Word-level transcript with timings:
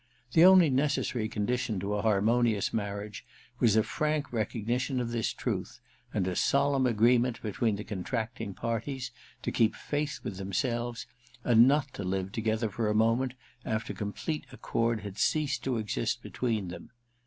The 0.33 0.43
only 0.43 0.71
necessary 0.71 1.29
condition 1.29 1.79
to 1.79 1.93
a 1.93 2.01
harmonious 2.01 2.73
marriage 2.73 3.23
was 3.59 3.75
a 3.75 3.83
frank 3.83 4.33
recognition 4.33 4.99
of 4.99 5.11
this 5.11 5.31
truth, 5.31 5.79
and 6.11 6.27
a 6.27 6.35
solemn 6.35 6.87
agree 6.87 7.19
ment 7.19 7.39
between 7.43 7.75
the 7.75 7.83
contracting 7.83 8.55
parties 8.55 9.11
to 9.43 9.51
keep 9.51 9.75
faith 9.75 10.19
with 10.23 10.37
themselves, 10.37 11.05
and 11.43 11.67
not 11.67 11.93
to 11.93 12.03
live 12.03 12.31
together 12.31 12.67
for 12.71 12.89
a 12.89 12.95
moment 12.95 13.35
after 13.63 13.93
complete 13.93 14.47
accord 14.51 15.01
had 15.01 15.19
ceased 15.19 15.63
to 15.65 15.77
exist 15.77 16.23
between 16.23 16.69
them. 16.69 16.89